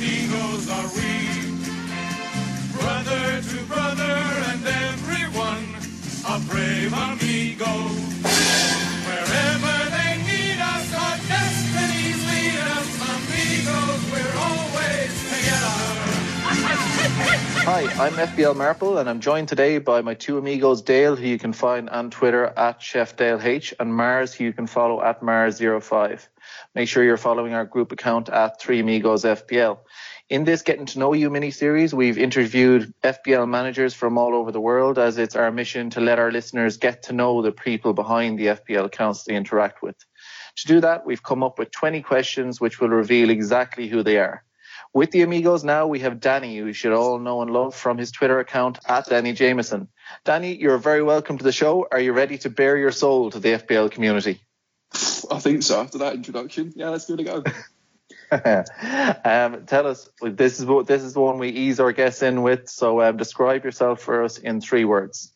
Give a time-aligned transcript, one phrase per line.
[0.00, 1.12] amigos are we.
[2.72, 4.16] Brother to brother
[4.50, 5.66] and everyone,
[6.26, 7.72] a brave amigo.
[9.04, 12.88] Wherever they need us, our destinies lead us.
[13.12, 15.90] Amigos, we're always together.
[17.68, 21.38] Hi, I'm FPL Marple, and I'm joined today by my two amigos, Dale, who you
[21.38, 26.26] can find on Twitter at chef ChefDaleH, and Mars, who you can follow at Mars05.
[26.72, 29.78] Make sure you're following our group account at Three Amigos FPL.
[30.28, 34.52] In this Getting to Know You mini series, we've interviewed FPL managers from all over
[34.52, 37.92] the world, as it's our mission to let our listeners get to know the people
[37.92, 39.96] behind the FPL accounts they interact with.
[40.58, 44.18] To do that, we've come up with 20 questions which will reveal exactly who they
[44.18, 44.44] are.
[44.94, 47.98] With the amigos now, we have Danny, who you should all know and love from
[47.98, 49.88] his Twitter account at Danny Jameson.
[50.24, 51.88] Danny, you're very welcome to the show.
[51.90, 54.40] Are you ready to bare your soul to the FPL community?
[55.30, 55.80] I think so.
[55.80, 57.44] After that introduction, yeah, let's give it a go.
[59.24, 62.42] um, tell us, this is what this is the one we ease our guests in
[62.42, 62.68] with.
[62.68, 65.32] So um, describe yourself for us in three words.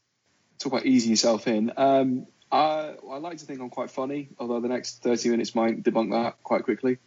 [0.59, 1.73] Talk about easing yourself in.
[1.77, 5.83] Um, I, I like to think I'm quite funny, although the next 30 minutes might
[5.83, 6.99] debunk that quite quickly.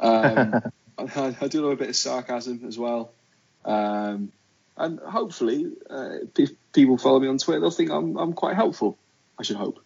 [0.00, 0.62] Um,
[0.98, 3.12] I, I, do love a bit of sarcasm as well.
[3.64, 4.32] Um,
[4.76, 8.98] and hopefully, uh, if people follow me on Twitter, they'll think I'm, I'm quite helpful.
[9.38, 9.84] I should hope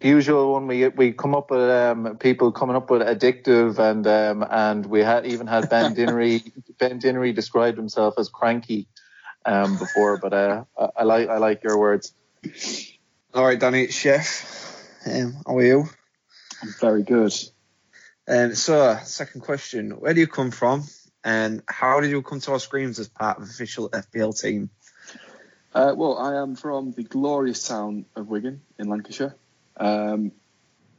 [0.00, 4.06] the usual one we we come up with um, people coming up with addictive and
[4.06, 8.88] um, and we had even had Ben Dinnery Ben Dinnery described himself as cranky
[9.44, 12.14] um, before, but uh, I, I, like I like your words.
[13.34, 14.48] All right, Danny, chef.
[15.06, 15.84] Um, how are you?
[16.62, 17.32] I'm very good.
[18.26, 20.84] And um, so, second question: Where do you come from,
[21.24, 24.70] and how did you come to our screens as part of the official FPL team?
[25.74, 29.34] Uh, well, I am from the glorious town of Wigan in Lancashire.
[29.82, 30.30] Um,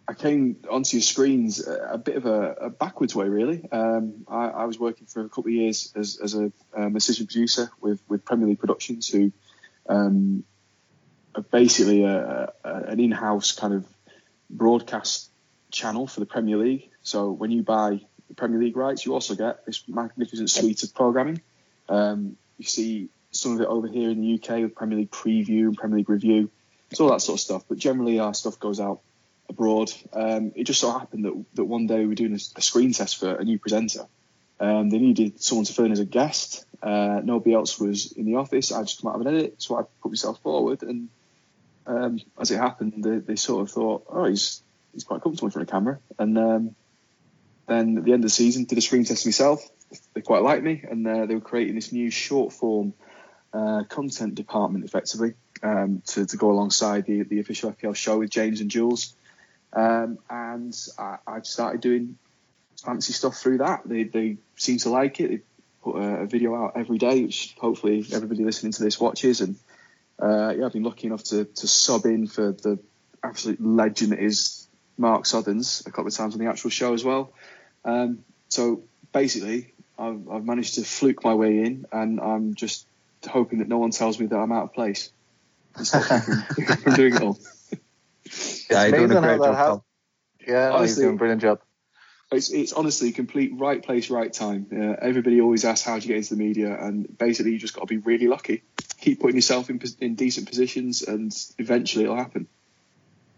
[0.05, 3.63] I came onto your screens a, a bit of a, a, backwards way, really.
[3.71, 7.29] Um, I, I, was working for a couple of years as, as a um, assistant
[7.29, 9.31] producer with, with Premier League Productions, who
[9.87, 10.43] um,
[11.33, 13.85] are basically a, an in-house kind of
[14.49, 15.29] broadcast
[15.71, 16.89] channel for the Premier League.
[17.01, 20.93] So when you buy the Premier League rights, you also get this magnificent suite of
[20.93, 21.41] programming.
[21.87, 25.67] Um, you see some of it over here in the UK with Premier League Preview
[25.67, 26.51] and Premier League Review.
[26.93, 27.63] It's all that sort of stuff.
[27.67, 29.01] But generally, our stuff goes out
[29.49, 29.91] abroad.
[30.13, 32.93] Um, it just so happened that, that one day we were doing a, a screen
[32.93, 34.05] test for a new presenter.
[34.59, 36.65] Um, they needed someone to fill in as a guest.
[36.83, 38.71] Uh, nobody else was in the office.
[38.71, 40.83] I just come out of an edit, so I put myself forward.
[40.83, 41.09] And
[41.87, 44.61] um, as it happened, they, they, sort of thought, oh, he's
[44.93, 45.97] he's quite comfortable in front of camera.
[46.19, 46.75] And um,
[47.67, 49.67] then at the end of the season, did a screen test myself.
[50.13, 52.93] They quite liked me, and uh, they were creating this new short form
[53.51, 55.33] uh, content department, effectively
[55.63, 59.15] um, to, to go alongside the, the official FPL show with James and Jules.
[59.71, 62.17] Um, and I, I started doing
[62.83, 63.81] fancy stuff through that.
[63.85, 65.29] They, they seem to like it.
[65.29, 65.39] They
[65.81, 69.41] put a, a, video out every day, which hopefully everybody listening to this watches.
[69.41, 69.55] And
[70.21, 72.77] uh, yeah, I've been lucky enough to, to sub in for the
[73.23, 77.03] absolute legend that is Mark Sutherns a couple of times on the actual show as
[77.03, 77.33] well.
[77.85, 78.19] Um,
[78.49, 82.85] so basically, I've, I've managed to fluke my way in, and I'm just
[83.27, 85.09] hoping that no one tells me that I'm out of place
[85.75, 87.39] from doing it all.
[88.69, 89.83] Yeah, you're doing a great job.
[90.47, 91.59] Yeah, honestly, he's doing a brilliant job.
[92.31, 94.67] It's, it's honestly complete right place, right time.
[94.71, 97.75] Uh, everybody always asks how do you get into the media, and basically you just
[97.75, 98.63] got to be really lucky.
[99.01, 102.47] Keep putting yourself in, in decent positions, and eventually it'll happen.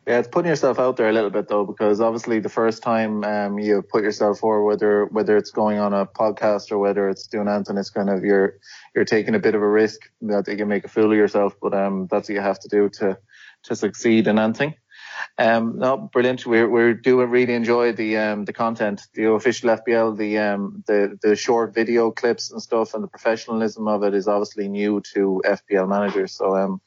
[0.07, 3.23] Yeah, it's putting yourself out there a little bit though, because obviously the first time
[3.23, 7.25] um, you put yourself forward, whether whether it's going on a podcast or whether it's
[7.25, 8.57] doing anything, it's kind of you're
[8.94, 11.55] you're taking a bit of a risk that you can make a fool of yourself,
[11.59, 13.17] but um, that's what you have to do to
[13.63, 14.75] to succeed in anything.
[15.39, 16.45] Um, no, brilliant.
[16.45, 21.17] We're we're doing really enjoy the um the content, the official FPL, the um the
[21.23, 25.41] the short video clips and stuff, and the professionalism of it is obviously new to
[25.44, 26.33] FPL managers.
[26.33, 26.81] So um,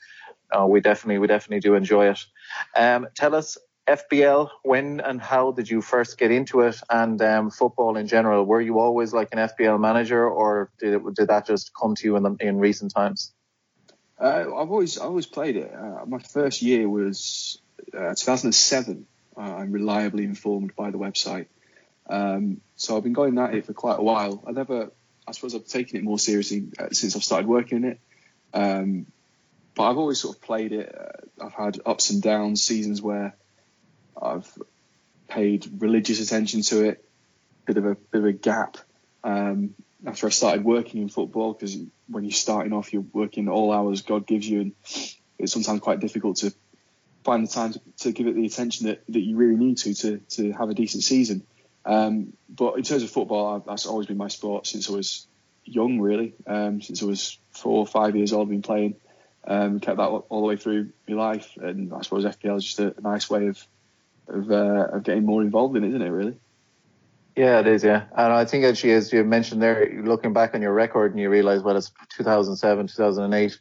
[0.53, 2.21] uh, we definitely we definitely do enjoy it.
[2.77, 3.59] Um, tell us
[3.89, 8.45] FPL, when and how did you first get into it, and um, football in general?
[8.45, 12.05] Were you always like an FPL manager, or did it, did that just come to
[12.05, 13.33] you in the, in recent times?
[14.21, 15.73] Uh, I've always I always played it.
[15.73, 17.61] Uh, my first year was
[17.95, 19.07] uh, 2007.
[19.37, 21.47] Uh, I'm reliably informed by the website.
[22.09, 24.43] Um, so I've been going at it for quite a while.
[24.47, 24.91] I never,
[25.27, 28.01] I suppose, I've taken it more seriously uh, since I've started working in it.
[28.53, 29.07] Um,
[29.79, 30.93] but I've always sort of played it.
[30.93, 33.37] Uh, I've had ups and downs, seasons where
[34.21, 34.53] I've
[35.29, 37.09] paid religious attention to it,
[37.65, 38.77] bit of a bit of a gap
[39.23, 41.77] um, after I started working in football because
[42.09, 44.73] when you're starting off, you're working all hours God gives you, and
[45.39, 46.53] it's sometimes quite difficult to
[47.23, 49.95] find the time to, to give it the attention that, that you really need to
[49.95, 51.47] to to have a decent season.
[51.85, 55.29] Um, but in terms of football, I've, that's always been my sport since I was
[55.65, 56.35] young, really.
[56.49, 58.97] Um, since I was four or five years old, I've been playing.
[59.47, 62.81] Um, kept that all the way through my life, and I suppose FPL is just
[62.81, 63.67] a, nice way of
[64.29, 66.11] of, uh, of getting more involved in, it, isn't it?
[66.11, 66.35] Really.
[67.35, 67.85] Yeah, it is.
[67.85, 71.21] Yeah, and I think actually, as you mentioned there, looking back on your record, and
[71.21, 73.59] you realise, well, it's 2007, 2008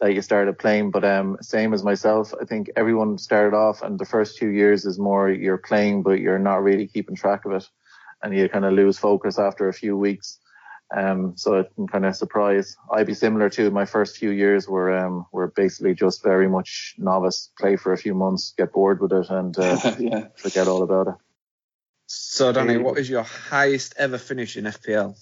[0.00, 0.90] that you started playing.
[0.90, 4.84] But um, same as myself, I think everyone started off, and the first two years
[4.84, 7.68] is more you're playing, but you're not really keeping track of it,
[8.22, 10.38] and you kind of lose focus after a few weeks.
[10.94, 12.76] Um, so it can kind of surprise.
[12.90, 16.96] I'd be similar to my first few years were um, were basically just very much
[16.98, 20.26] novice, play for a few months, get bored with it, and uh, yeah.
[20.36, 21.14] forget all about it.
[22.06, 25.16] So, Danny, what is your highest ever finish in FPL?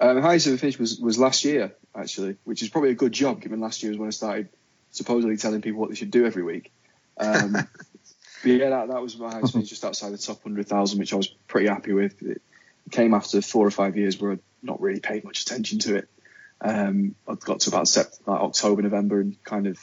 [0.00, 3.42] Um, highest ever finish was, was last year, actually, which is probably a good job
[3.42, 4.48] given last year was when I started
[4.92, 6.72] supposedly telling people what they should do every week.
[7.18, 7.66] Um, but
[8.44, 11.28] yeah, that, that was my highest finish just outside the top 100,000, which I was
[11.28, 12.22] pretty happy with.
[12.22, 12.40] It
[12.90, 16.08] came after four or five years where I'd not really paid much attention to it.
[16.60, 19.78] Um, I got to about sept- like October, November, and kind of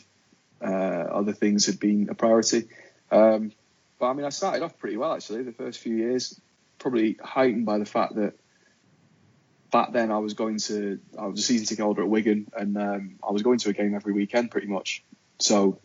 [0.62, 2.68] uh, other things had been a priority.
[3.12, 3.51] Um,
[4.00, 5.44] but I mean, I started off pretty well actually.
[5.44, 6.39] The first few years,
[6.80, 8.33] probably heightened by the fact that
[9.71, 12.77] back then I was going to, I was a season ticket holder at Wigan, and
[12.77, 15.03] um, I was going to a game every weekend pretty much.
[15.39, 15.80] So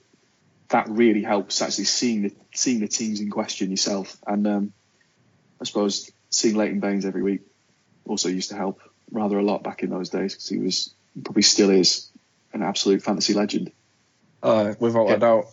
[0.69, 4.73] that really helps actually seeing the seeing the teams in question yourself, and um,
[5.61, 7.41] I suppose seeing Leighton Baines every week
[8.07, 8.81] also used to help
[9.11, 10.95] rather a lot back in those days because he was
[11.25, 12.11] probably still is
[12.53, 13.73] an absolute fantasy legend.
[14.43, 15.15] Uh, without Yeah.
[15.15, 15.45] a doubt.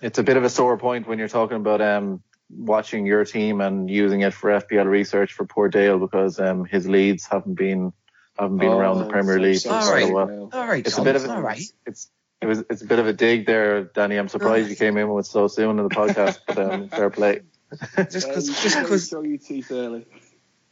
[0.00, 3.60] It's a bit of a sore point when you're talking about um, watching your team
[3.60, 7.92] and using it for FPL research for poor Dale because um, his leads haven't been
[8.38, 10.10] haven't been around the Oh, Premier so- League so for All quite right.
[10.10, 10.50] a while.
[10.52, 11.62] All right, It's a bit of a, all right.
[11.86, 12.10] it's
[12.40, 14.16] it was it's a bit of a dig there, Danny.
[14.16, 17.40] I'm surprised you came in with so soon in the podcast, but um, fair play.
[18.10, 20.06] Just because, you just show- because, show your teeth early.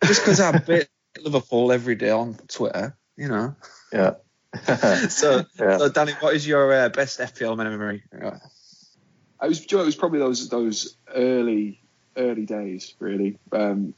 [0.04, 0.88] just because I bet
[1.22, 3.54] Liverpool every day on Twitter, you know.
[3.92, 4.14] Yeah.
[5.08, 5.78] So, Yeah.
[5.78, 8.02] so Danny, what is your uh, best FPL memory?
[8.12, 8.34] Right.
[9.40, 11.80] I was, you know, it was probably those those early
[12.16, 13.38] early days really.
[13.52, 13.94] Um,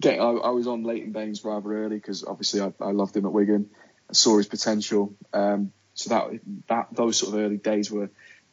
[0.00, 3.26] getting, I, I was on Leighton Baines rather early because obviously I, I loved him
[3.26, 3.70] at Wigan.
[4.08, 5.14] I saw his potential.
[5.32, 8.10] Um, so that that those sort of early days were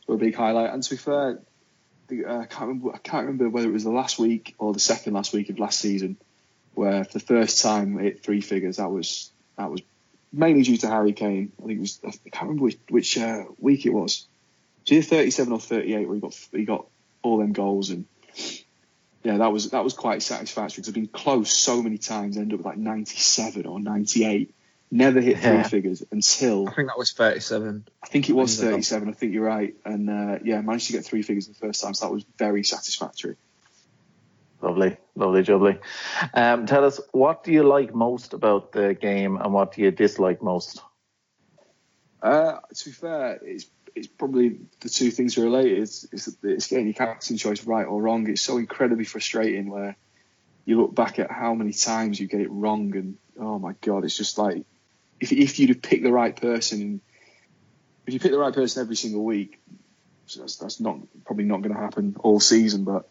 [0.07, 0.73] were a big highlight.
[0.73, 1.41] And to be fair, the,
[2.11, 4.79] uh, I can't remember I can't remember whether it was the last week or the
[4.79, 6.17] second last week of last season
[6.73, 8.77] where for the first time I hit three figures.
[8.77, 9.81] That was that was
[10.31, 11.51] mainly due to Harry Kane.
[11.61, 14.27] I think it was I can't remember which, which uh, week it was.
[14.83, 16.85] It's either 37 or 38 where he got he got
[17.21, 18.05] all them goals and
[19.23, 22.37] yeah, that was that was quite satisfactory because I've been close so many times.
[22.37, 24.53] Ended up like 97 or 98.
[24.93, 25.63] Never hit three Yeah.
[25.63, 27.87] figures until I think that was 37.
[28.03, 29.07] I think it was 37.
[29.07, 29.73] I think you're right.
[29.85, 32.63] And uh, yeah, managed to get three figures the first time, so that was very
[32.65, 33.37] satisfactory.
[34.61, 35.79] Lovely, lovely, jubbly.
[36.33, 39.91] Um, tell us, what do you like most about the game and what do you
[39.91, 40.81] dislike most?
[42.21, 43.65] Uh, to be fair, it's
[43.95, 45.79] it's probably the two things are related.
[45.79, 48.29] It's, it's, it's getting your captain choice right or wrong.
[48.29, 49.97] It's so incredibly frustrating where
[50.65, 54.05] you look back at how many times you get it wrong, and oh my god,
[54.05, 54.63] it's just like
[55.21, 56.99] if if you'd have picked the right person,
[58.05, 59.61] if you pick the right person every single week,
[60.25, 62.83] so that's, that's not probably not going to happen all season.
[62.83, 63.07] But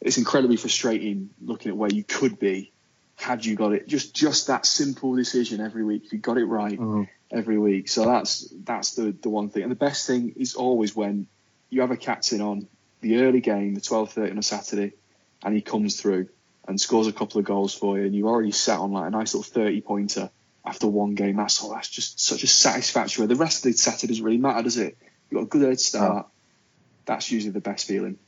[0.00, 2.72] it's incredibly frustrating looking at where you could be
[3.16, 3.88] had you got it.
[3.88, 6.04] Just just that simple decision every week.
[6.04, 7.04] If you got it right mm-hmm.
[7.30, 7.88] every week.
[7.88, 9.62] So that's that's the the one thing.
[9.62, 11.26] And the best thing is always when
[11.70, 12.68] you have a captain on
[13.00, 14.92] the early game, the twelve thirty on a Saturday,
[15.42, 16.28] and he comes through
[16.68, 19.10] and scores a couple of goals for you, and you've already sat on like a
[19.10, 20.30] nice little thirty pointer
[20.66, 21.36] after one game.
[21.36, 21.70] That's all.
[21.70, 23.26] That's just such a satisfactory.
[23.26, 24.98] The rest of the Saturday doesn't really matter, does it?
[25.30, 26.26] You've got a good head start.
[27.04, 28.18] That's usually the best feeling.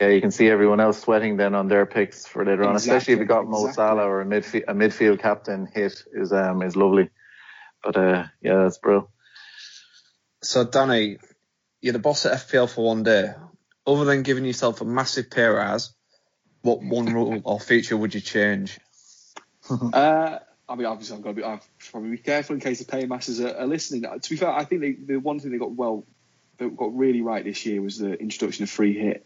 [0.00, 3.14] Yeah, you can see everyone else sweating then on their picks for later on, especially
[3.14, 6.62] if you got Mo Exactly, Salah or a midfield, a midfield captain hit is um
[6.62, 7.10] is lovely.
[7.82, 9.08] But uh, yeah, that's brilliant.
[10.42, 11.18] So, Danny,
[11.80, 13.32] you're the boss at FPL for one day.
[13.86, 15.92] Other than giving yourself a massive pay rise,
[16.62, 18.78] what one rule or feature would you change?
[19.68, 20.38] Uh,
[20.68, 23.40] I mean, obviously, I've got to be, I've probably be careful in case the paymasters
[23.40, 24.04] are, are listening.
[24.04, 26.04] Uh, To be fair, I think they, the one thing they got well,
[26.58, 29.24] they got really right this year was the introduction of free hit.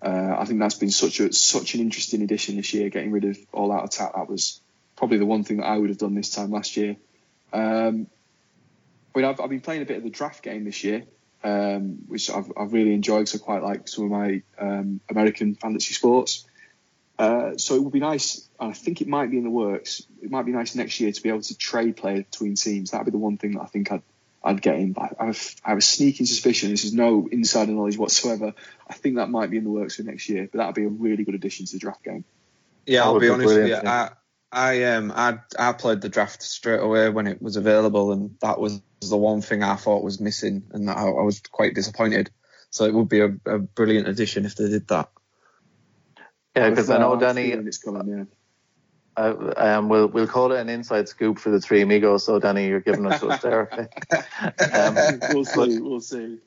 [0.00, 2.88] Uh, I think that's been such a such an interesting addition this year.
[2.90, 4.60] Getting rid of all out attack that was
[4.94, 6.96] probably the one thing that I would have done this time last year.
[7.52, 8.06] Um,
[9.14, 11.04] I mean, I've, I've been playing a bit of the draft game this year,
[11.42, 13.28] um, which I've, I've really enjoyed.
[13.28, 16.46] So I quite like some of my um, American fantasy sports.
[17.18, 20.02] Uh, so it would be nice, and I think it might be in the works.
[20.22, 22.90] It might be nice next year to be able to trade players between teams.
[22.90, 24.02] That'd be the one thing that I think I'd
[24.44, 24.92] I'd get in.
[24.92, 26.70] But I have, I have a sneaking suspicion.
[26.70, 28.52] This is no insider knowledge whatsoever.
[28.88, 30.48] I think that might be in the works for next year.
[30.50, 32.24] But that'd be a really good addition to the draft game.
[32.84, 33.76] Yeah, That I'll be be honest with you.
[33.76, 34.10] brilliant, I,
[34.52, 38.60] I um I I played the draft straight away when it was available, and that
[38.60, 42.30] was the one thing I thought was missing, and I, I was quite disappointed.
[42.70, 45.10] So it would be a, a brilliant addition if they did that.
[46.56, 47.50] Yeah, because I know Danny.
[47.50, 48.24] It's coming, yeah.
[49.16, 52.24] Uh, um, we'll we'll call it an inside scoop for the three amigos.
[52.24, 53.88] So Danny, you're giving us what's there.
[54.72, 55.80] Um, we'll see.
[55.80, 56.38] We'll see.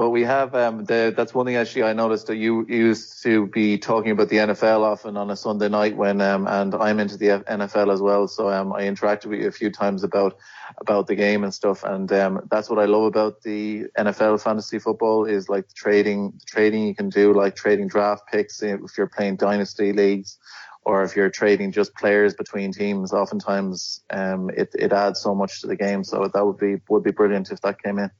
[0.00, 3.48] But we have um, the, that's one thing actually I noticed that you used to
[3.48, 7.18] be talking about the NFL often on a Sunday night when um, and I'm into
[7.18, 10.38] the NFL as well, so um, I interacted with you a few times about
[10.78, 14.78] about the game and stuff, and um, that's what I love about the NFL fantasy
[14.78, 18.96] football is like the trading the trading you can do, like trading draft picks if
[18.96, 20.38] you're playing dynasty leagues.
[20.82, 25.60] Or if you're trading just players between teams, oftentimes um, it, it adds so much
[25.60, 26.04] to the game.
[26.04, 28.10] So that would be would be brilliant if that came in.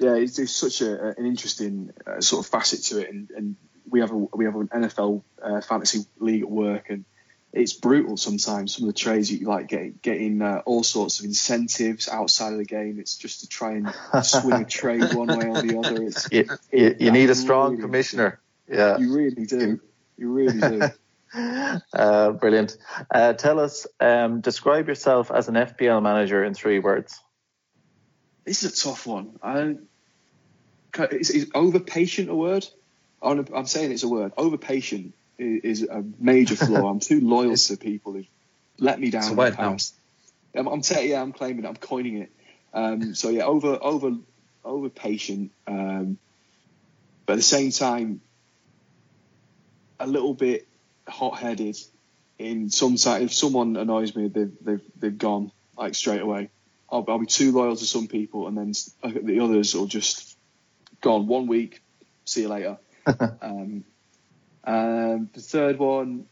[0.00, 3.56] Yeah, it's, it's such a, an interesting uh, sort of facet to it, and, and
[3.88, 7.04] we have a we have an NFL uh, fantasy league at work, and
[7.52, 8.76] it's brutal sometimes.
[8.76, 12.58] Some of the trades you like get, getting uh, all sorts of incentives outside of
[12.58, 12.98] the game.
[12.98, 16.02] It's just to try and swing a trade one way or the other.
[16.02, 18.40] It's, You, you, you need a strong really- commissioner.
[18.68, 18.98] Yeah.
[18.98, 19.80] You really do.
[20.16, 20.80] You really do.
[21.92, 22.76] Uh, brilliant.
[23.08, 27.20] Uh, tell us, um, describe yourself as an FPL manager in three words.
[28.44, 29.38] This is a tough one.
[29.40, 29.76] I,
[31.12, 32.66] is, is over patient a word?
[33.22, 34.32] I'm, I'm saying it's a word.
[34.36, 36.90] Over patient is, is a major flaw.
[36.90, 38.28] I'm too loyal to people who've
[38.78, 39.76] let me down It's a word now.
[40.56, 41.68] I'm, I'm ta- yeah, I'm claiming it.
[41.68, 42.32] I'm coining it.
[42.72, 44.12] Um, so yeah, over over
[44.64, 46.18] over patient, um,
[47.26, 48.20] but at the same time,
[49.98, 50.66] a little bit
[51.08, 51.76] hot headed.
[52.38, 56.50] In some side, if someone annoys me, they've they've they've gone like straight away.
[56.90, 58.72] I'll, I'll be too loyal to some people, and then
[59.24, 60.36] the others will just
[61.00, 61.82] gone one week.
[62.24, 62.78] See you later.
[63.42, 63.84] um,
[64.64, 66.26] um, the third one.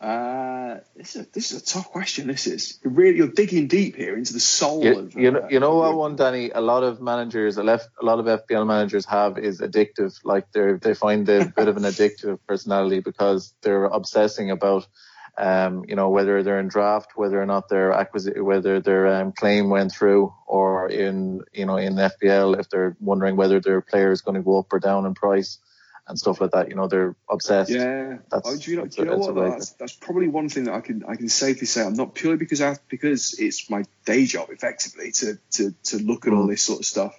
[0.00, 2.26] Uh, this is a, this is a tough question.
[2.26, 5.14] This is you're really you're digging deep here into the soul You, of.
[5.14, 6.50] you know, uh, you know what one, Danny?
[6.50, 10.18] A lot of managers, a, left, a lot of FPL managers have is addictive.
[10.24, 14.86] Like they they find a bit of an addictive personality because they're obsessing about,
[15.38, 19.32] um, you know, whether they're in draft, whether or not their acquisition, whether their um,
[19.32, 24.10] claim went through, or in you know in FPL if they're wondering whether their player
[24.12, 25.58] is going to go up or down in price
[26.08, 26.68] and stuff like that.
[26.68, 27.70] You know, they're obsessed.
[27.70, 28.18] Yeah.
[28.30, 29.34] That's- oh, do you know, do you know what?
[29.34, 31.82] That's, that's probably one thing that I can I can safely say.
[31.82, 36.26] I'm not purely because I because it's my day job effectively to to to look
[36.26, 36.50] at all Mm.
[36.50, 37.18] this sort of stuff.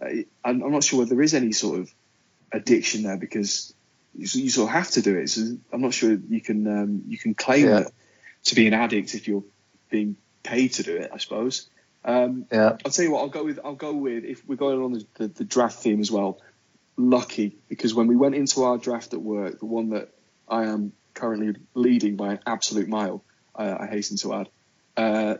[0.00, 1.92] I'm, I'm not sure whether there is any sort of
[2.52, 3.74] addiction there because
[4.14, 5.28] you, you sort of have to do it.
[5.28, 7.80] So I'm not sure you can um, you can claim Yeah.
[7.80, 7.92] that
[8.44, 9.44] to be an addict if you're
[9.90, 11.10] being paid to do it.
[11.12, 11.68] I suppose.
[12.04, 12.76] Um, Yeah.
[12.84, 13.20] I'll tell you what.
[13.20, 13.60] I'll go with.
[13.64, 14.24] I'll go with.
[14.24, 16.40] If we're going on the, the, the draft theme as well,
[16.96, 20.08] lucky because when we went into our draft at work, the one that
[20.48, 23.24] I am currently leading by an absolute mile,
[23.54, 24.48] uh, I hasten to add,
[24.96, 25.34] uh,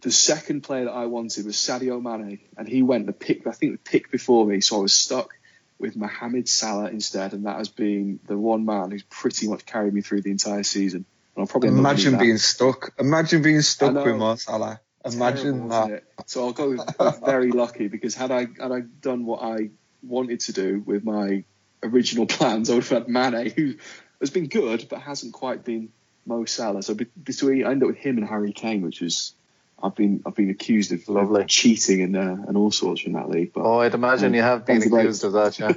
[0.00, 3.46] the second player that I wanted was Sadio Mane, and he went the pick.
[3.46, 5.34] I think the pick before me, so I was stuck
[5.80, 9.94] with Mohamed Salah instead, and that has been the one man who's pretty much carried
[9.94, 11.04] me through the entire season.
[11.34, 12.92] And I'll probably Imagine being stuck.
[12.98, 14.80] Imagine being stuck with Mo Salah.
[15.04, 16.02] Imagine Terrible, that.
[16.26, 19.70] So I'll go with, very lucky because had I had I done what I
[20.02, 21.44] wanted to do with my
[21.82, 23.74] original plans, I would have had Mane, who
[24.20, 25.90] has been good but hasn't quite been
[26.26, 26.82] Mo Salah.
[26.82, 29.34] So be- between I ended up with him and Harry Kane, which is
[29.82, 31.44] I've been I've been accused of, of Lovely.
[31.46, 33.52] cheating and uh, and all sorts in that league.
[33.52, 35.58] But Oh, I'd imagine you have been accused of that.
[35.58, 35.72] Yeah.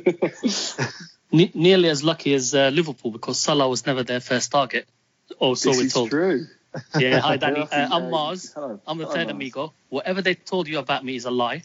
[1.31, 4.88] Ne- nearly as lucky as uh, Liverpool because Salah was never their first target.
[5.41, 6.10] Oh, so this we're told.
[6.12, 6.45] true.
[7.00, 7.62] Yeah, hi Danny.
[7.62, 8.51] I Uh, think, I'm Mars.
[8.53, 8.79] hello.
[8.86, 9.36] I'm the Hello, third Mars.
[9.36, 9.74] amigo.
[9.89, 11.63] Whatever they told you about me is a lie.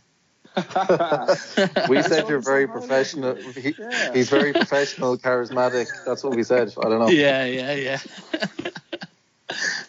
[0.57, 3.35] We said you're very professional.
[3.37, 4.13] He, Yeah.
[4.15, 5.89] He's very professional, charismatic.
[6.07, 6.73] That's what we said.
[6.83, 7.09] I don't know.
[7.09, 7.99] yeah, yeah, yeah.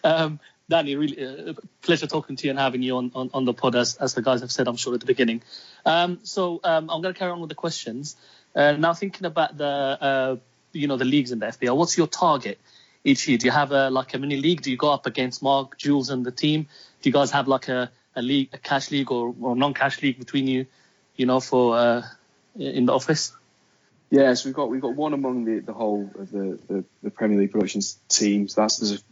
[0.03, 3.53] um, Danny, really uh, pleasure talking to you and having you on, on, on the
[3.53, 5.41] pod, as, as the guys have said, I'm sure at the beginning.
[5.83, 8.15] Um, so um, I'm going to carry on with the questions.
[8.55, 10.35] Uh, now, thinking about the uh,
[10.71, 12.59] you know the leagues in the FPL, what's your target
[13.03, 13.38] each year?
[13.38, 14.61] Do you have a like a mini league?
[14.61, 16.67] Do you go up against Mark, Jules, and the team?
[17.01, 20.19] Do you guys have like a, a league, a cash league or, or non-cash league
[20.19, 20.65] between you?
[21.15, 22.03] You know, for uh,
[22.55, 23.33] in the office.
[24.11, 27.39] Yes, we've got we've got one among the, the whole of the, the, the Premier
[27.39, 28.55] League productions teams.
[28.55, 29.03] That's there's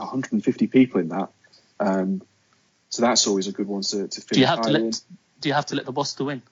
[0.00, 1.30] 150 people in that,
[1.80, 2.22] um,
[2.88, 4.20] so that's always a good one to, to.
[4.20, 4.84] Do you have to higher in.
[4.86, 5.00] let
[5.40, 6.42] Do you have to let the boss to win?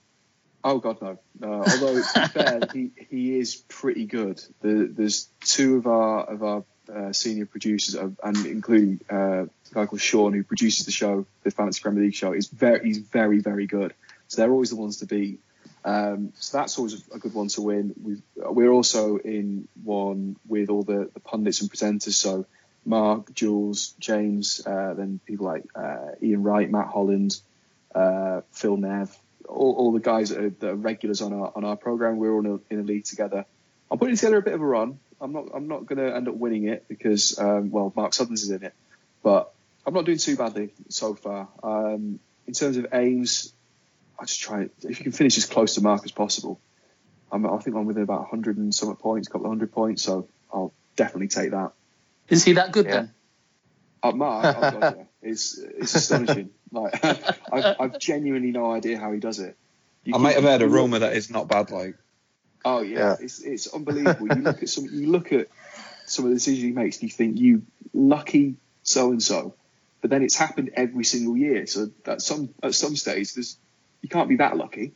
[0.62, 1.18] Oh God, no.
[1.42, 4.42] Uh, although to be fair, he he is pretty good.
[4.60, 9.48] The, there's two of our of our uh, senior producers, uh, and including uh, a
[9.72, 12.32] guy called Sean, who produces the show, the Fantasy Premier League show.
[12.32, 13.94] is very he's very very good.
[14.28, 15.40] So they're always the ones to beat.
[15.84, 17.94] Um, so that's always a good one to win.
[18.02, 22.14] We've, we're also in one with all the, the pundits and presenters.
[22.14, 22.46] So
[22.84, 27.40] Mark, Jules, James, uh, then people like uh, Ian Wright, Matt Holland,
[27.94, 29.16] uh, Phil Nev,
[29.48, 32.18] all, all the guys that are, that are regulars on our on our program.
[32.18, 33.44] We're all in a, a league together.
[33.90, 34.98] I'm putting together a bit of a run.
[35.20, 38.42] I'm not I'm not going to end up winning it because um, well Mark Sutherns
[38.42, 38.74] is in it,
[39.22, 39.52] but
[39.86, 41.48] I'm not doing too badly so far.
[41.62, 43.52] Um, in terms of aims,
[44.18, 46.60] I just try if you can finish as close to Mark as possible.
[47.32, 50.02] I'm, I think I'm within about 100 and some points, a couple of hundred points,
[50.02, 51.72] so I'll definitely take that.
[52.28, 52.92] Is he that good Yeah.
[52.92, 53.10] then?
[54.02, 55.04] Uh, Mark, oh God, yeah.
[55.30, 56.50] it's it's astonishing.
[56.70, 57.02] Like
[57.52, 59.56] I've, I've genuinely no idea how he does it.
[60.04, 61.70] You I might have heard a you look- rumour that it's not bad.
[61.70, 61.96] Like,
[62.66, 63.16] Oh yeah, Yeah.
[63.20, 64.26] it's it's unbelievable.
[64.28, 65.48] you look at some you look at
[66.06, 67.62] some of the decisions he makes, and you think you
[67.94, 69.54] lucky so and so,
[70.02, 71.66] but then it's happened every single year.
[71.66, 73.56] So at some at some stage, there's
[74.02, 74.92] you can't be that lucky.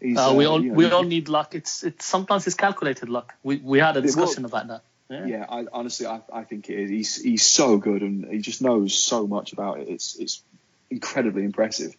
[0.00, 1.54] He's, Uh, we uh, all you know, we all need luck.
[1.54, 3.34] It's it's sometimes it's calculated luck.
[3.42, 4.82] We we had a It will- discussion about that.
[5.10, 5.26] Yeah.
[5.26, 6.90] Yeah, I, honestly, I, I think it is.
[6.90, 9.88] He's he's so good, and he just knows so much about it.
[9.88, 10.42] It's it's
[10.88, 11.96] incredibly impressive.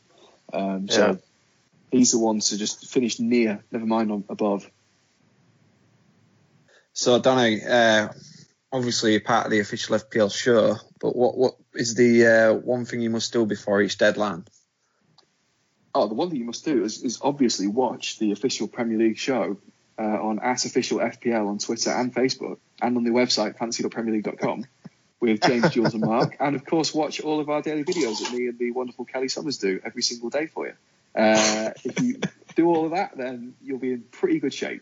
[0.53, 1.15] Um, so Yeah.
[1.91, 4.70] he's the one to just finish near, never mind on above.
[6.94, 8.10] so Danny, uh,
[8.72, 12.86] obviously you're part of the official FPL show, but what what is the uh, one
[12.86, 14.46] thing you must do before each deadline?
[15.94, 19.18] Oh, the one thing you must do is, is obviously watch the official Premier League
[19.18, 19.58] show
[20.01, 24.65] uh, on at official FPL on Twitter and Facebook, and on the website fantasy.premierleague.com
[25.20, 28.34] with James, Jules, and Mark, and of course watch all of our daily videos that
[28.34, 30.74] me and the wonderful Kelly Somers do every single day for you.
[31.15, 32.20] Uh, if you
[32.55, 34.81] do all of that, then you'll be in pretty good shape.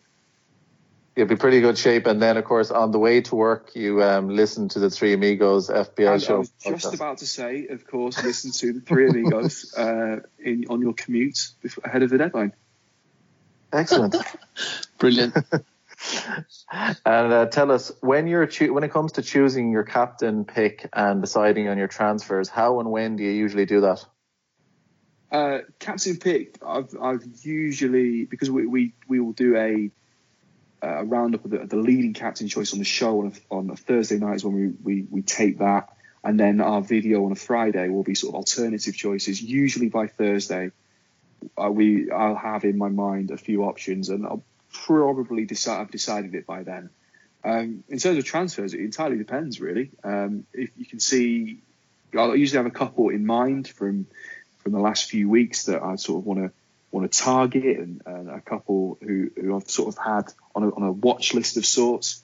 [1.16, 2.06] You'll be pretty good shape.
[2.06, 5.12] And then, of course, on the way to work, you um, listen to the Three
[5.14, 6.40] Amigos FPL And I show.
[6.40, 6.94] was just podcast.
[6.94, 11.50] about to say, of course, listen to the Three Amigos uh, in on your commute
[11.62, 12.54] before, ahead of the deadline.
[13.72, 14.16] Excellent.
[14.98, 15.36] Brilliant.
[16.72, 20.90] and uh, tell us when you're choo- when it comes to choosing your captain pick
[20.94, 24.06] and deciding on your transfers, how and when do you usually do that?
[25.32, 29.92] Uh, captain pick, I've, I've usually because we, we, we will do a
[30.82, 33.76] a roundup of the, the leading captain choice on the show on a, on a
[33.76, 35.90] Thursday night is when we, we, we tape that,
[36.24, 39.42] and then our video on a Friday will be sort of alternative choices.
[39.42, 40.72] Usually by Thursday,
[41.62, 45.92] uh, we I'll have in my mind a few options, and I'll probably decide I've
[45.92, 46.90] decided it by then.
[47.44, 49.92] Um, in terms of transfers, it entirely depends really.
[50.04, 51.62] Um, if you can see,
[52.18, 54.08] I usually have a couple in mind from
[54.60, 56.52] from the last few weeks that I sort of want to
[56.92, 60.70] want to target, and, and a couple who, who I've sort of had on a,
[60.70, 62.24] on a watch list of sorts.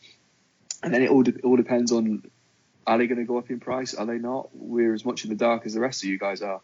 [0.83, 2.23] And then it all de- it all depends on
[2.87, 3.93] are they going to go up in price?
[3.93, 4.49] Are they not?
[4.53, 6.61] We're as much in the dark as the rest of you guys are.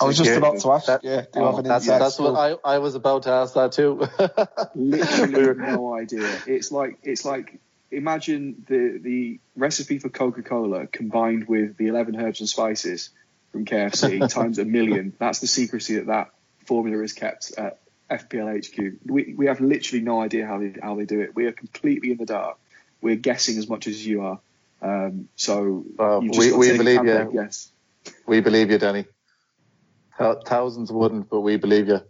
[0.00, 0.86] I was just about to ask.
[0.86, 2.34] That- yeah, do you oh, have an That's that's what?
[2.34, 4.08] I, I was about to ask that too.
[4.74, 6.38] literally no idea.
[6.46, 12.16] It's like it's like imagine the the recipe for Coca Cola combined with the eleven
[12.16, 13.10] herbs and spices
[13.52, 15.12] from KFC times a million.
[15.18, 16.30] That's the secrecy that that
[16.66, 17.78] formula is kept at
[18.10, 18.98] FPL HQ.
[19.06, 21.34] We we have literally no idea how they how they do it.
[21.34, 22.58] We are completely in the dark.
[23.00, 24.40] We're guessing as much as you are.
[24.80, 27.30] Um, so Well, we- we believe you.
[27.32, 27.70] guess.
[28.26, 29.06] we believe you, Danny.
[30.18, 32.00] Thou- Thousands wouldn't, but we believe you.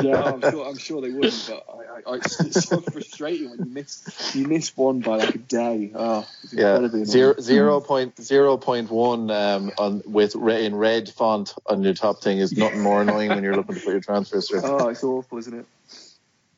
[0.00, 0.66] yeah, I'm sure.
[0.68, 4.46] I'm sure they wouldn't, but I, I, I, it's so frustrating when you miss you
[4.46, 5.92] miss one by like a day.
[5.94, 7.06] Oh, it's Yeah, incredibly annoying.
[7.12, 11.94] zero zero point zero point one um on with re- in red font on your
[11.94, 14.60] top thing is nothing more annoying when you're looking to put your transfers through.
[14.64, 15.66] Oh, it's awful, isn't it?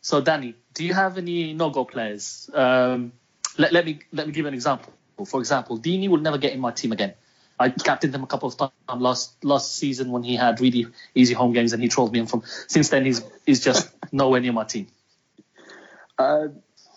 [0.00, 2.48] So Danny, do you have any no-go players?
[2.54, 3.12] Um,
[3.58, 4.92] let, let me let me give you an example.
[5.26, 7.14] For example, Dini will never get in my team again.
[7.58, 11.34] I captained him a couple of times last last season when he had really easy
[11.34, 12.18] home games and he trolled me.
[12.18, 14.88] And from since then, he's he's just nowhere near my team.
[16.18, 16.48] Uh,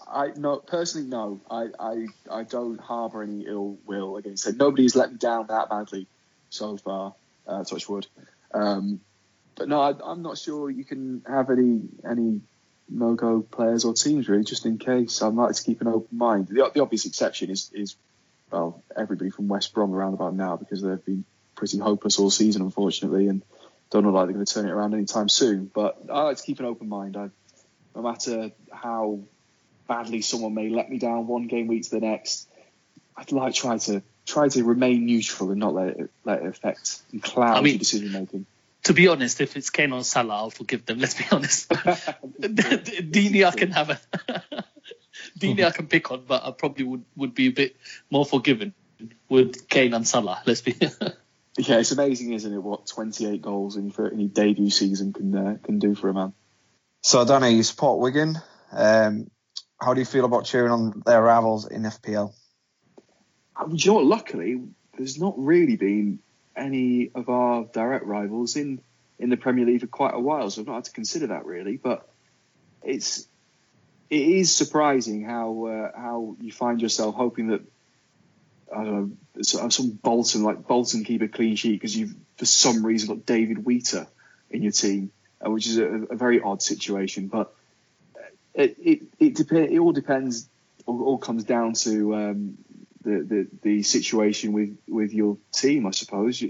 [0.08, 1.42] I no personally no.
[1.50, 4.58] I, I I don't harbour any ill will against him.
[4.58, 6.08] Nobody's let me down that badly
[6.50, 7.16] so far.
[7.48, 8.08] Uh, touch wood.
[8.54, 9.00] Um,
[9.56, 12.42] but no, I, I'm not sure you can have any any
[12.90, 15.22] no go players or teams really, just in case.
[15.22, 16.48] I'd like to keep an open mind.
[16.48, 17.96] The, the obvious exception is is
[18.52, 22.62] well everybody from West Brom around about now because they've been pretty hopeless all season
[22.62, 23.42] unfortunately and
[23.90, 25.70] don't look like they're going to turn it around anytime soon.
[25.74, 27.18] But I like to keep an open mind.
[27.18, 27.30] I,
[27.96, 29.20] no matter how
[29.88, 32.48] badly someone may let me down one game week to the next,
[33.18, 37.02] I'd like try to try to remain neutral and not let it let it affect
[37.12, 38.46] and cloud I mean- your decision making.
[38.84, 41.00] To be honest, if it's Kane or Salah, I'll forgive them.
[41.00, 41.68] Let's be honest.
[41.70, 44.64] Dini, I can have a
[45.38, 47.76] Dini, I can pick on, but I probably would, would be a bit
[48.10, 48.74] more forgiving
[49.28, 50.42] with Kane and Salah.
[50.46, 50.76] Let's be.
[51.58, 52.64] Yeah, it's amazing, isn't it?
[52.64, 56.14] What 28 goals in your, in your debut season can uh, can do for a
[56.14, 56.34] man.
[57.02, 58.38] So Danny, you support Wigan.
[58.72, 59.30] Um,
[59.82, 62.34] how do you feel about cheering on their rivals in FPL?
[63.68, 64.06] do you know what?
[64.06, 64.62] Luckily,
[64.98, 66.20] there's not really been
[66.56, 68.82] any of our direct rivals in
[69.18, 71.46] in the Premier League for quite a while, so I've not had to consider that
[71.46, 71.78] really.
[71.78, 72.10] But
[72.84, 73.28] it's
[74.10, 77.62] it is surprising how uh, how you find yourself hoping that
[78.76, 82.86] I don't know some Bolton like Bolton keep a clean sheet because you've for some
[82.86, 84.08] reason got David Wheater
[84.50, 85.12] in your team,
[85.46, 87.28] uh, which is a, a, very odd situation.
[87.28, 87.54] But
[88.54, 90.48] it it it, dep- it all depends,
[90.86, 92.58] all, all comes down to um,
[93.04, 96.44] the, the the situation with with your team, I suppose.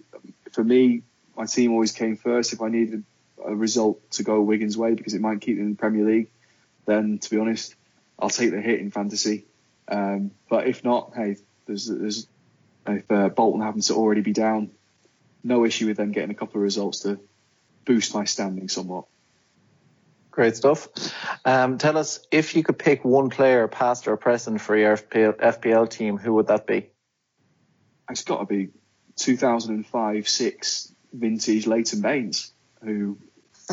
[0.52, 1.04] For me,
[1.36, 2.54] my team always came first.
[2.54, 3.04] If I needed
[3.43, 6.30] a result to go Wigan's way because it might keep them in the Premier League,
[6.89, 7.75] then to be honest,
[8.17, 9.45] I'll take the hit in fantasy.
[9.88, 12.28] Um, but if not, hey, there's, there's
[12.88, 14.71] if uh, Bolton happens to already be down,
[15.43, 17.19] no issue with them getting a couple of results to
[17.86, 19.06] boost my standing somewhat.
[20.32, 20.88] Great stuff.
[21.43, 25.36] Um, tell us if you could pick one player, past or present, for your FPL,
[25.38, 26.89] FPL team, who would that be?
[28.10, 28.69] It's got to be
[29.17, 33.17] 2005-6 vintage Leighton Baines, who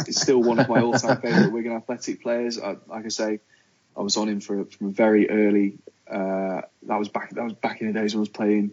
[0.07, 2.59] is still one of my all-time favourite Wigan Athletic players.
[2.59, 3.41] I, like I say,
[3.97, 5.79] I was on him for, from a very early.
[6.09, 7.31] Uh, that was back.
[7.31, 8.73] That was back in the days when I was playing.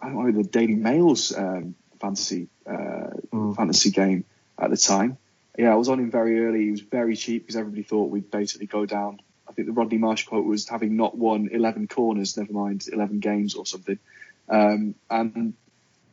[0.00, 3.56] I don't know the Daily Mail's um, fantasy uh, mm.
[3.56, 4.24] fantasy game
[4.58, 5.18] at the time.
[5.56, 6.64] Yeah, I was on him very early.
[6.64, 9.20] He was very cheap because everybody thought we'd basically go down.
[9.48, 13.20] I think the Rodney Marsh quote was having not won 11 corners, never mind 11
[13.20, 13.98] games or something.
[14.48, 15.54] Um, and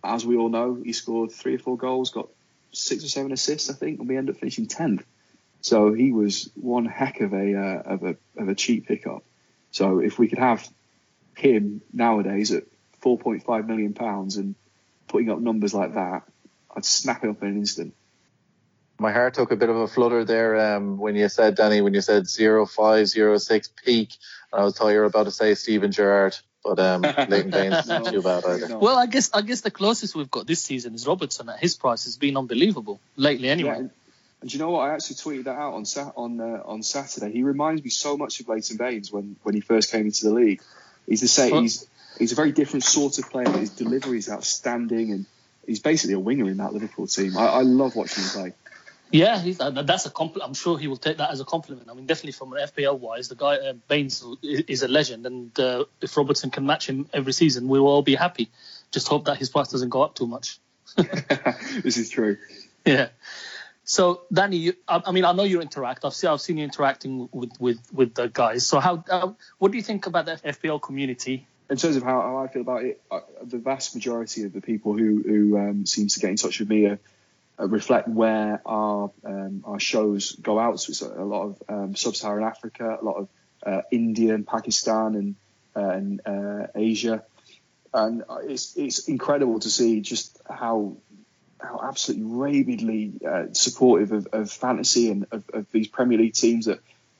[0.03, 2.29] as we all know, he scored three or four goals, got
[2.73, 5.05] six or seven assists, I think, and we end up finishing tenth.
[5.61, 9.23] So he was one heck of a uh, of a of a cheap pickup.
[9.71, 10.67] So if we could have
[11.35, 12.65] him nowadays at
[13.01, 14.55] 4.5 million pounds and
[15.07, 16.23] putting up numbers like that,
[16.75, 17.95] I'd snap it up in an instant.
[18.99, 21.93] My heart took a bit of a flutter there um, when you said Danny, when
[21.93, 24.15] you said zero five zero six peak,
[24.51, 26.37] and I was thought you were about to say Steven Gerrard.
[26.63, 28.77] But um, Leighton Baines not too bad either.
[28.77, 31.49] Well, I guess I guess the closest we've got this season is Robertson.
[31.49, 33.69] At his price has been unbelievable lately, anyway.
[33.69, 33.89] Yeah, and,
[34.41, 34.89] and you know what?
[34.89, 37.33] I actually tweeted that out on on uh, on Saturday.
[37.33, 40.33] He reminds me so much of Leighton Baines when when he first came into the
[40.33, 40.61] league.
[41.05, 41.63] He's the same.
[41.63, 41.85] He's
[42.17, 43.49] he's a very different sort of player.
[43.49, 45.25] His delivery is outstanding, and
[45.67, 47.37] he's basically a winger in that Liverpool team.
[47.37, 48.53] I, I love watching him play.
[49.13, 50.49] Yeah, he's, uh, that's a compliment.
[50.49, 51.87] I'm sure he will take that as a compliment.
[51.87, 55.59] I mean, definitely from an FPL wise, the guy uh, Baines is, a legend, and
[55.59, 58.49] uh, if Robertson can match him every season, we will all be happy.
[58.91, 60.57] Just hope that his price doesn't go up too much.
[60.95, 62.37] this is true.
[62.85, 63.09] Yeah.
[63.83, 66.05] So, Danny, you, I, I, mean, I know you interact.
[66.05, 68.65] I've seen I've seen you interacting with with with the guys.
[68.65, 71.45] So, how uh, what do you think about the FPL community?
[71.69, 74.61] In terms of how, how I feel about it, uh, the vast majority of the
[74.61, 76.99] people who who um, seems to get in touch with me are
[77.57, 80.79] reflect where our um, our shows go out.
[80.79, 83.29] So it's a, a lot of um, sub-Saharan Africa, a lot of
[83.65, 85.35] uh, India and Pakistan and
[85.75, 87.23] uh, and uh, Asia,
[87.93, 90.97] and it's it's incredible to see just how
[91.59, 96.65] how absolutely rabidly uh, supportive of, of, fantasy and of, of, these Premier League teams
[96.65, 96.79] that.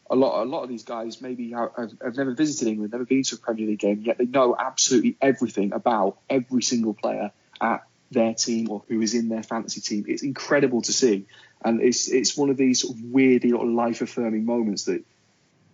[0.10, 3.24] A lot, a lot of these guys maybe have, have never visited England, never been
[3.24, 7.84] to a Premier League game, yet they know absolutely everything about every single player at
[8.14, 10.06] their team or who is in their fantasy team.
[10.08, 11.26] It's incredible to see,
[11.64, 15.04] and it's it's one of these sort of weirdly life affirming moments that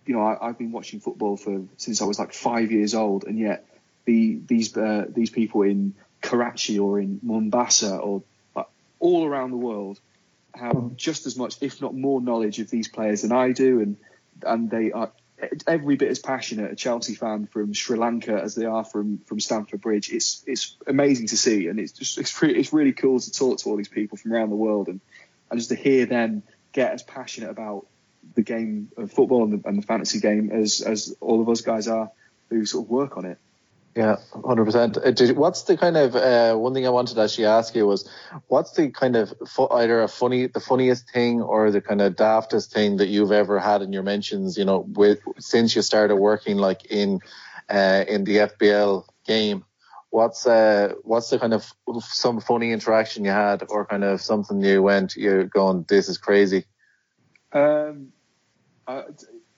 [0.06, 3.24] you know I, have been watching football for since I was like five years old,
[3.24, 3.66] and yet
[4.04, 8.22] the these uh, these people in Karachi or in Mombasa or
[8.56, 8.64] uh,
[8.98, 10.00] all around the world
[10.54, 13.96] have just as much, if not more, knowledge of these players than I do, and
[14.42, 15.12] and they are
[15.66, 19.40] every bit as passionate a Chelsea fan from Sri Lanka as they are from from
[19.40, 20.10] Stamford Bridge.
[20.10, 23.58] It's it's amazing to see, and it's just it's really, it's really cool to talk
[23.58, 25.00] to all these people from around the world, and
[25.50, 27.86] and just to hear them get as passionate about
[28.34, 31.60] the game of football and the, and the fantasy game as as all of us
[31.60, 32.10] guys are
[32.48, 33.38] who sort of work on it.
[33.96, 34.96] Yeah, hundred percent.
[34.98, 38.08] Uh, what's the kind of uh, one thing I wanted to actually ask you was,
[38.46, 39.34] what's the kind of
[39.72, 43.58] either a funny, the funniest thing or the kind of daftest thing that you've ever
[43.58, 44.56] had in your mentions?
[44.56, 47.18] You know, with since you started working like in
[47.68, 49.64] uh, in the FPL game,
[50.10, 54.60] what's uh what's the kind of some funny interaction you had or kind of something
[54.60, 56.64] you went you're going this is crazy.
[57.52, 58.12] Um,
[58.86, 59.02] uh,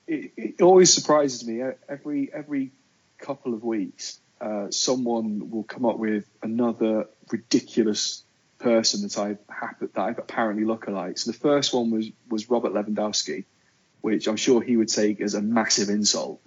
[0.07, 2.71] it, it always surprises me every every
[3.19, 8.23] couple of weeks uh, someone will come up with another ridiculous
[8.59, 11.17] person that I happen that I've apparently look alike.
[11.17, 13.45] So the first one was was Robert Lewandowski,
[14.01, 16.41] which I'm sure he would take as a massive insult.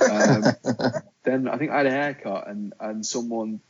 [0.00, 0.44] Um,
[1.24, 3.60] then I think I had a haircut and and someone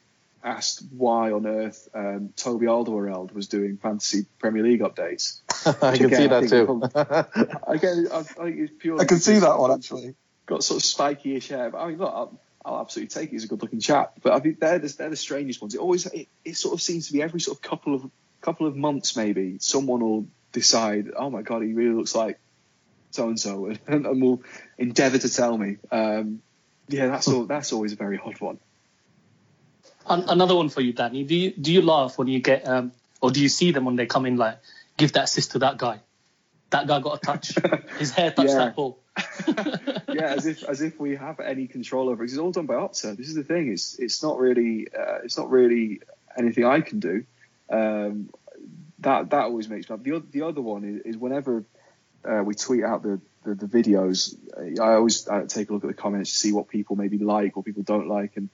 [0.44, 5.40] asked why on earth um, Toby Alderweireld was doing fantasy Premier League updates.
[5.82, 6.82] I can again, see that too.
[7.66, 10.16] again, I, I, I can see that one actually.
[10.44, 13.32] Got sort of spiky-ish hair, but I mean, look, I'll absolutely take it.
[13.32, 14.14] He's a good looking chap.
[14.22, 15.74] But I think they're the, they're the strangest ones.
[15.74, 18.66] It always it, it sort of seems to be every sort of couple of couple
[18.66, 22.38] of months maybe someone will decide, oh my god, he really looks like
[23.10, 24.42] so and so, and will
[24.78, 25.76] endeavour to tell me.
[25.90, 26.42] Um,
[26.88, 27.44] yeah, that's all.
[27.44, 28.58] That's always a very odd one.
[30.06, 31.24] Another one for you, Danny.
[31.24, 33.96] Do you do you laugh when you get um, or do you see them when
[33.96, 34.58] they come in like
[34.96, 36.00] give that assist to that guy?
[36.70, 37.54] That guy got a touch.
[37.98, 38.58] His hair touched Yeah.
[38.58, 38.99] that ball.
[39.48, 42.30] Yeah, as if as if we have any control over it.
[42.30, 43.16] It's all done by Opta.
[43.16, 43.72] This is the thing.
[43.72, 46.00] It's it's not really uh, it's not really
[46.36, 47.24] anything I can do.
[47.68, 48.30] Um,
[49.00, 50.04] that that always makes me laugh.
[50.04, 51.64] The other, the other one is, is whenever
[52.24, 55.84] uh, we tweet out the the, the videos, uh, I always uh, take a look
[55.84, 58.50] at the comments to see what people maybe like, what people don't like, and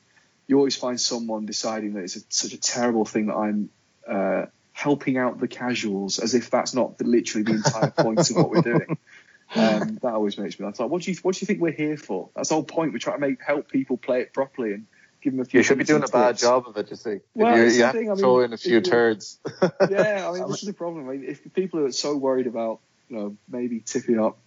[0.47, 3.71] you always find someone deciding that it's a, such a terrible thing that I'm
[4.09, 8.37] uh, helping out the casuals, as if that's not the, literally the entire point of
[8.37, 8.99] what we're doing.
[9.55, 10.79] Um, that always makes me laugh.
[10.81, 12.31] Like, what do you what do you think we're here for?
[12.35, 12.93] That's the whole point.
[12.93, 14.87] We're trying to make help people play it properly and
[15.23, 15.61] give them a few.
[15.61, 17.19] You should be doing a bad job of it, you see.
[17.35, 19.39] Well, you you have thing, to I mean, throw in a few turds.
[19.63, 21.09] yeah, I mean, this is the problem.
[21.09, 24.39] I mean, if people are so worried about, you know, maybe tipping up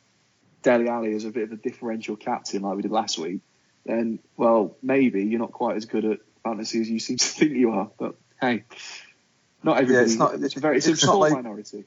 [0.64, 3.40] Dele Alli as a bit of a differential captain like we did last week,
[3.86, 7.54] then, well, maybe you're not quite as good at fantasy as you seem to think
[7.54, 7.90] you are.
[7.98, 8.64] But hey,
[9.64, 10.06] not everybody.
[10.06, 10.78] it's not- It's a very.
[10.78, 11.86] It's, it's a small like- minority.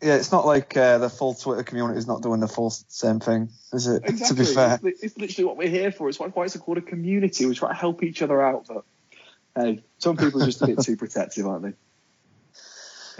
[0.00, 3.18] Yeah, it's not like uh, the full Twitter community is not doing the full same
[3.18, 4.02] thing, is it?
[4.04, 4.26] Exactly.
[4.28, 4.80] To be fair.
[4.84, 6.08] It's, it's literally what we're here for.
[6.08, 7.46] It's why, why it's called a community.
[7.46, 8.66] We try to help each other out.
[8.68, 8.84] But
[9.56, 11.72] hey, some people are just a bit too protective, aren't they?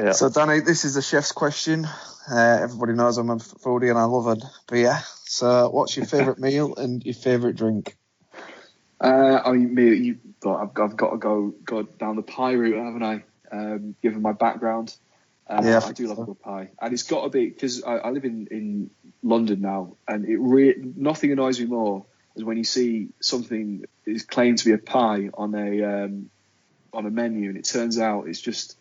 [0.05, 0.13] Yeah.
[0.13, 1.85] So, Danny, this is the chef's question.
[2.31, 4.37] Uh, everybody knows I'm a foodie and I love a
[4.71, 4.97] beer.
[5.25, 7.97] So, what's your favourite meal and your favourite drink?
[9.01, 12.53] Uh, I mean, me, you, but I've, I've got to go go down the pie
[12.53, 13.25] route, haven't I?
[13.51, 14.95] Um, given my background,
[15.49, 16.23] uh, Yeah, I I do love so.
[16.23, 18.91] a good pie, and it's got to be because I, I live in, in
[19.23, 22.07] London now, and it re- nothing annoys me more
[22.37, 26.31] is when you see something is claimed to be a pie on a um,
[26.93, 28.77] on a menu, and it turns out it's just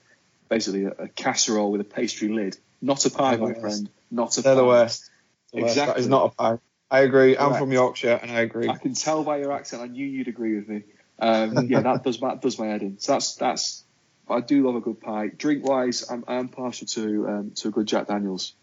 [0.49, 2.57] basically a, a casserole with a pastry lid.
[2.81, 3.89] Not a pie, my friend.
[4.11, 4.61] Not a They're pie.
[4.61, 5.09] the worst.
[5.53, 5.75] The worst.
[5.75, 6.01] That Exactly.
[6.03, 6.59] is not a pie.
[6.89, 7.37] I agree.
[7.37, 8.69] I'm from Yorkshire and I agree.
[8.69, 9.81] I can tell by your accent.
[9.81, 10.83] I knew you'd agree with me.
[11.19, 12.99] Um, yeah, that does that does my head in.
[12.99, 13.83] So that's that's.
[14.29, 15.27] I do love a good pie.
[15.27, 18.53] Drink wise, I'm I'm partial to um, to a good Jack Daniels.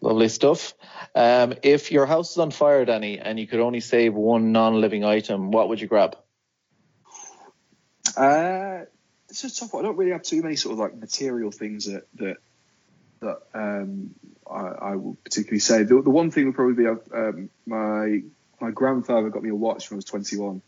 [0.00, 0.74] Lovely stuff.
[1.14, 5.04] Um, if your house is on fire, Danny, and you could only save one non-living
[5.04, 6.16] item, what would you grab?
[8.16, 8.84] Uh,
[9.28, 9.84] it's a tough one.
[9.84, 12.36] I don't really have too many sort of like material things that that
[13.20, 14.14] that um,
[14.48, 14.60] I,
[14.90, 15.82] I will particularly say.
[15.82, 18.22] The, the one thing would probably be um, my
[18.60, 20.62] my grandfather got me a watch when I was 21.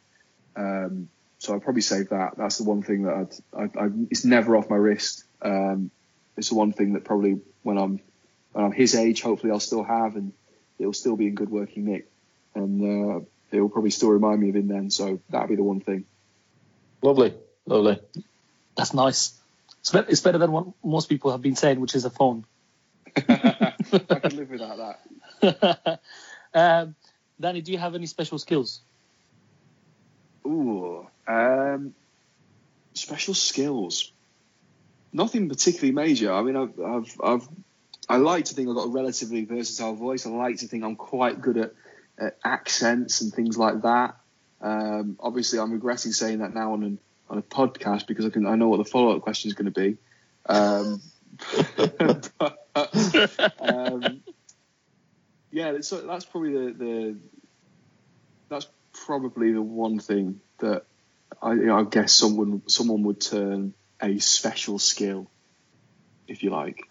[0.57, 2.37] Um, so I'd probably save that.
[2.37, 3.15] That's the one thing that
[3.55, 5.25] I'd, I, I, it's never off my wrist.
[5.41, 5.91] Um,
[6.37, 8.01] it's the one thing that probably when I'm
[8.53, 10.33] when I'm his age, hopefully I'll still have, and
[10.79, 12.09] it'll still be in good working nick,
[12.55, 13.21] and uh,
[13.53, 14.91] it will probably still remind me of him then.
[14.91, 16.05] So that'd be the one thing.
[17.03, 17.35] Lovely,
[17.67, 18.01] lovely.
[18.77, 19.39] That's nice.
[19.81, 22.45] It's better, it's better than what most people have been saying, which is a phone.
[23.17, 24.99] I could live without
[25.41, 26.01] that.
[26.55, 26.95] um,
[27.41, 28.81] Danny, do you have any special skills?
[30.47, 31.95] Ooh, um,
[32.95, 34.13] special skills.
[35.13, 36.33] Nothing particularly major.
[36.33, 37.49] I mean, I've, I've, I've,
[38.09, 40.27] I like to think I've got a relatively versatile voice.
[40.27, 41.73] I like to think I'm quite good at,
[42.19, 44.17] at accents and things like that.
[44.61, 46.99] Um, obviously, I'm regretting saying that now on an,
[47.31, 49.73] on a podcast because I can I know what the follow up question is going
[49.73, 49.99] to be.
[50.47, 51.01] Um,
[52.39, 52.59] but,
[53.61, 54.23] um,
[55.51, 57.17] yeah, so that's probably the, the
[58.49, 60.85] that's probably the one thing that
[61.43, 65.31] I, you know, I guess someone someone would turn a special skill,
[66.27, 66.83] if you like.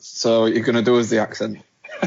[0.00, 1.58] So, you're going to do is the accent.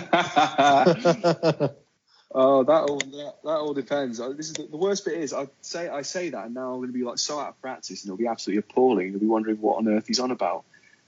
[2.33, 4.17] oh, that all that, that all depends.
[4.17, 6.77] This is the, the worst bit is I say I say that, and now I'm
[6.79, 9.11] going to be like so out of practice, and it'll be absolutely appalling.
[9.11, 10.63] You'll be wondering what on earth he's on about.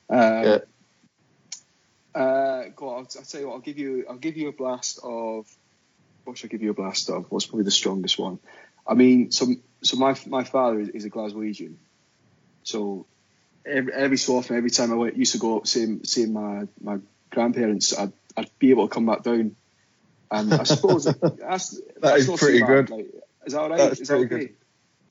[0.10, 0.60] Um, Yeah.
[2.15, 3.54] Uh, go on, I'll, I'll tell you what.
[3.56, 4.06] I'll give you.
[4.10, 5.47] I'll give you a blast of.
[6.23, 7.25] What should I give you a blast of?
[7.29, 8.39] What's probably the strongest one?
[8.88, 9.47] I mean, so
[9.83, 11.75] so my my father is, is a Glaswegian,
[12.63, 13.05] so
[13.65, 16.67] every, every so often, every time I went, used to go up seeing seeing my
[16.81, 19.55] my grandparents, I'd I'd be able to come back down.
[20.31, 21.03] And I suppose
[21.39, 22.89] that's that's is not pretty bad, good.
[22.89, 23.07] like,
[23.45, 23.77] is that all right?
[23.77, 24.27] That's is that okay?
[24.27, 24.49] good.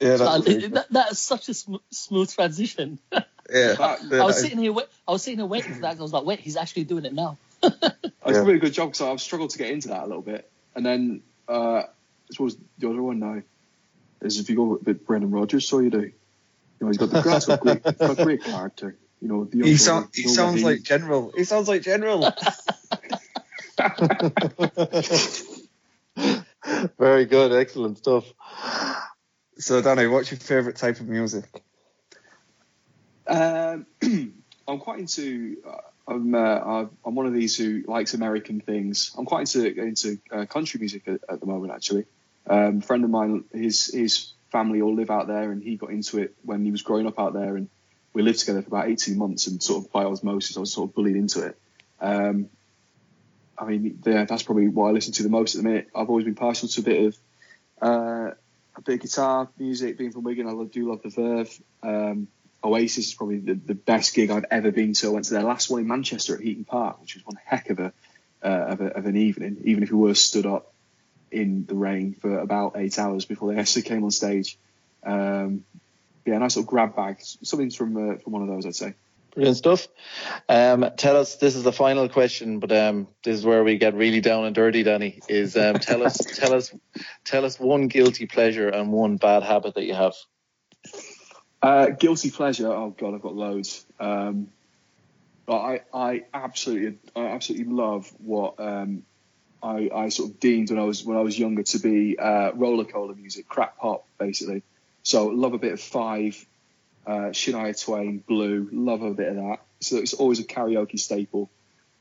[0.00, 0.74] Yeah, that's pretty good.
[0.74, 2.98] that, that is such a sm- smooth transition.
[3.12, 3.22] yeah.
[3.74, 5.80] That- yeah, I was that is- sitting here, wait, I was sitting here waiting for
[5.82, 5.96] that.
[5.98, 7.38] I was like, wait, he's actually doing it now.
[8.24, 8.42] It's Yeah.
[8.42, 10.48] a really good job because I've struggled to get into that a little bit.
[10.74, 11.86] And then uh, I
[12.30, 13.42] suppose the other one now
[14.22, 16.00] is if you go with Brendan Rodgers, so you do.
[16.00, 16.12] You
[16.80, 18.96] know, he's got the grass got great, he's got great character.
[19.20, 20.66] You know, the He, boy, sound, he sounds Raheem.
[20.66, 21.32] like General.
[21.36, 22.32] He sounds like General.
[26.98, 28.24] Very good, excellent stuff.
[29.58, 31.44] So, Danny, what's your favourite type of music?
[33.26, 33.86] Um,
[34.68, 35.56] I'm quite into.
[35.66, 35.76] Uh,
[36.12, 39.12] I'm uh, I'm one of these who likes American things.
[39.16, 41.72] I'm quite into into uh, country music at, at, the moment.
[41.72, 42.04] Actually,
[42.46, 45.90] um, a friend of mine, his his family all live out there, and he got
[45.90, 47.68] into it when he was growing up out there, and
[48.12, 50.90] we lived together for about 18 months, and sort of by osmosis, I was sort
[50.90, 51.58] of bullied into it.
[52.00, 52.50] Um,
[53.56, 55.88] I mean, yeah, that's probably what I listen to the most at the minute.
[55.94, 57.18] I've always been partial to a bit of
[57.80, 58.30] uh,
[58.76, 59.98] a bit of guitar music.
[59.98, 61.62] Being from Wigan, I do love the Verve.
[61.82, 62.28] Um,
[62.64, 65.08] Oasis is probably the, the best gig I've ever been to.
[65.08, 67.70] I went to their last one in Manchester at Heaton Park, which was one heck
[67.70, 67.92] of a,
[68.42, 69.62] uh, of, a of an evening.
[69.64, 70.72] Even if we were stood up
[71.30, 74.58] in the rain for about eight hours before they actually came on stage.
[75.02, 75.64] Um,
[76.24, 77.16] yeah, nice little grab bag.
[77.20, 78.94] Something from uh, from one of those, I'd say.
[79.34, 79.88] Brilliant stuff.
[80.48, 81.36] Um, tell us.
[81.36, 84.54] This is the final question, but um, this is where we get really down and
[84.54, 84.82] dirty.
[84.82, 86.72] Danny is um, tell us, tell us,
[87.24, 90.14] tell us one guilty pleasure and one bad habit that you have.
[91.62, 92.72] Uh, guilty pleasure.
[92.72, 93.86] Oh God, I've got loads.
[94.00, 94.48] Um,
[95.48, 99.04] I I absolutely I absolutely love what um,
[99.62, 102.52] I, I sort of deemed when I was when I was younger to be uh,
[102.52, 104.62] roller cola music, crap pop, basically.
[105.04, 106.44] So love a bit of Five,
[107.06, 109.60] uh, Shania Twain, Blue, love a bit of that.
[109.80, 111.48] So it's always a karaoke staple.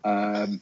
[0.03, 0.61] Um,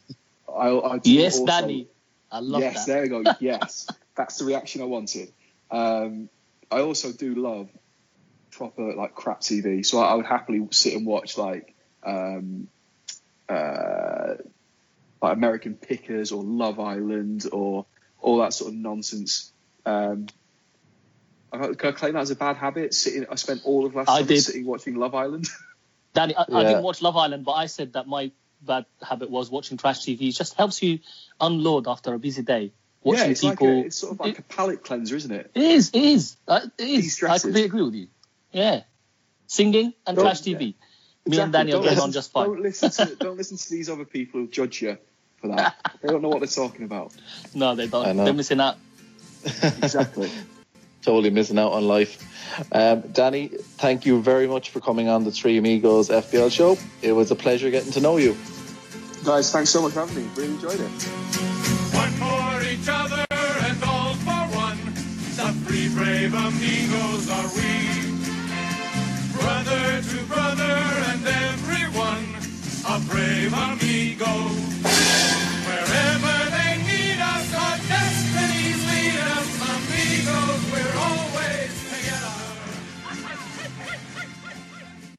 [0.54, 1.88] I, I yes, also, Danny,
[2.32, 2.80] I love yes, that.
[2.80, 3.24] Yes, there we go.
[3.40, 5.32] Yes, that's the reaction I wanted.
[5.72, 6.30] Um,
[6.72, 7.70] I also do love
[8.52, 12.68] proper like crap TV, so I, I would happily sit and watch like um,
[13.48, 14.36] uh,
[15.22, 17.86] like American Pickers or Love Island or
[18.22, 19.52] all that sort of nonsense.
[19.86, 20.28] Um,
[21.52, 22.94] can I claim that as a bad habit?
[22.94, 24.42] Sitting, I spent all of last I did.
[24.42, 25.48] sitting watching Love Island.
[26.14, 26.58] Danny, I, yeah.
[26.58, 28.32] I, didn't watch Love Island, but I said that my
[28.62, 30.30] bad habit was watching trash TV.
[30.30, 31.00] It just helps you
[31.40, 32.74] unload after a busy day.
[33.02, 35.32] Watching yeah, it's people, like a, it's sort of like it, a palate cleanser, isn't
[35.32, 35.52] it?
[35.56, 35.90] It is.
[35.94, 36.36] It is.
[36.48, 37.24] Uh, it is.
[37.24, 38.08] I completely agree with you.
[38.52, 38.82] Yeah,
[39.48, 40.52] singing and don't, trash TV.
[40.52, 40.58] Yeah.
[40.60, 40.74] Me
[41.26, 41.42] exactly.
[41.42, 42.48] and Danny are getting on just fine.
[42.48, 44.98] Don't listen to don't listen to these other people who judge you
[45.38, 45.76] for that.
[46.02, 47.14] they don't know what they're talking about.
[47.54, 48.18] No, they don't.
[48.18, 48.78] They're missing out.
[49.44, 50.32] exactly.
[51.02, 52.26] totally missing out on life.
[52.72, 56.78] Um, Danny, thank you very much for coming on the Three Amigos FPL show.
[57.02, 58.36] It was a pleasure getting to know you.
[59.24, 60.30] Guys, thanks so much for having me.
[60.36, 60.90] Really enjoyed it.
[61.94, 64.78] One for each other and all for one.
[65.36, 67.89] The three brave amigos are we
[69.40, 70.78] brother to brother
[71.12, 72.26] and everyone,
[72.88, 75.49] a brave amigo.